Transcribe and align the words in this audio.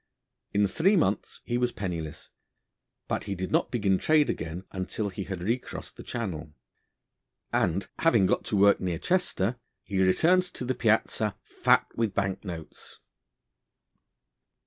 In 0.51 0.65
three 0.65 0.95
months 0.95 1.41
he 1.45 1.59
was 1.59 1.71
penniless, 1.71 2.29
but 3.07 3.25
he 3.25 3.35
did 3.35 3.51
not 3.51 3.69
begin 3.69 3.99
trade 3.99 4.31
again 4.31 4.63
until 4.71 5.09
he 5.09 5.25
had 5.25 5.43
recrossed 5.43 5.95
the 5.95 6.01
Channel, 6.01 6.55
and, 7.53 7.87
having 7.99 8.25
got 8.25 8.43
to 8.45 8.55
work 8.57 8.79
near 8.81 8.97
Chester, 8.97 9.57
he 9.83 10.01
returned 10.01 10.45
to 10.55 10.65
the 10.65 10.73
Piazza 10.73 11.35
fat 11.45 11.85
with 11.95 12.15
bank 12.15 12.43
notes. 12.43 12.97